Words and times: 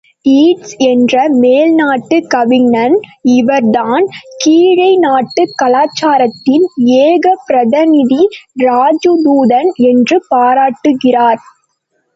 Eats 0.25 0.71
என்ற 0.77 1.29
மேல் 1.33 1.73
நாட்டுக் 1.73 2.29
கவிஞன், 2.29 2.95
இவர்தான் 3.31 4.05
கீழை 4.45 4.97
நாட்டு 4.97 5.43
கலாச்சாரத்தின் 5.55 6.65
ஏக 7.01 7.35
பிரதிநிதி, 7.45 8.21
ராஜதூதன் 8.63 9.71
என்று 9.85 10.25
பாராட்டுகிறார். 10.27 11.41